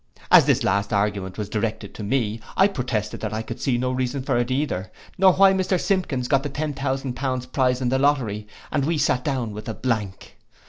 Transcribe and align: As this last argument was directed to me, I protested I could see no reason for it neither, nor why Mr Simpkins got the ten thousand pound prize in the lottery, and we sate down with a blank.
As 0.31 0.47
this 0.47 0.63
last 0.63 0.91
argument 0.91 1.37
was 1.37 1.47
directed 1.47 1.93
to 1.93 2.01
me, 2.01 2.39
I 2.57 2.67
protested 2.67 3.23
I 3.23 3.43
could 3.43 3.61
see 3.61 3.77
no 3.77 3.91
reason 3.91 4.23
for 4.23 4.35
it 4.37 4.49
neither, 4.49 4.91
nor 5.19 5.33
why 5.33 5.53
Mr 5.53 5.79
Simpkins 5.79 6.27
got 6.27 6.41
the 6.41 6.49
ten 6.49 6.73
thousand 6.73 7.13
pound 7.13 7.53
prize 7.53 7.81
in 7.81 7.89
the 7.89 7.99
lottery, 7.99 8.47
and 8.71 8.83
we 8.83 8.97
sate 8.97 9.23
down 9.23 9.51
with 9.51 9.69
a 9.69 9.75
blank. 9.75 10.37